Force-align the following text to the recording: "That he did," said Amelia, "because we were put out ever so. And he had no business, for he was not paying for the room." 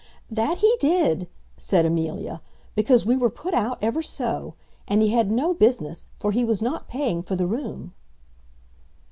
"That 0.31 0.57
he 0.57 0.75
did," 0.79 1.27
said 1.57 1.85
Amelia, 1.85 2.41
"because 2.73 3.05
we 3.05 3.15
were 3.15 3.29
put 3.29 3.53
out 3.53 3.77
ever 3.83 4.01
so. 4.01 4.55
And 4.87 4.99
he 4.99 5.09
had 5.09 5.29
no 5.29 5.53
business, 5.53 6.07
for 6.17 6.31
he 6.31 6.43
was 6.43 6.59
not 6.59 6.87
paying 6.87 7.21
for 7.21 7.35
the 7.35 7.45
room." 7.45 7.93